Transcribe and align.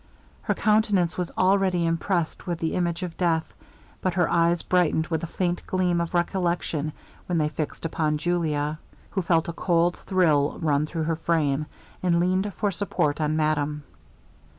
Her 0.41 0.55
countenance 0.55 1.15
was 1.15 1.29
already 1.37 1.85
impressed 1.85 2.47
with 2.47 2.57
the 2.57 2.73
image 2.73 3.03
of 3.03 3.17
death, 3.17 3.53
but 4.01 4.15
her 4.15 4.27
eyes 4.27 4.63
brightened 4.63 5.05
with 5.05 5.21
a 5.21 5.27
faint 5.27 5.61
gleam 5.67 6.01
of 6.01 6.15
recollection, 6.15 6.91
when 7.27 7.37
they 7.37 7.49
fixed 7.49 7.85
upon 7.85 8.17
Julia, 8.17 8.79
who 9.11 9.21
felt 9.21 9.47
a 9.47 9.53
cold 9.53 9.97
thrill 10.03 10.57
run 10.59 10.87
through 10.87 11.03
her 11.03 11.15
frame, 11.15 11.67
and 12.01 12.19
leaned 12.19 12.51
for 12.55 12.71
support 12.71 13.21
on 13.21 13.35
madame. 13.37 13.83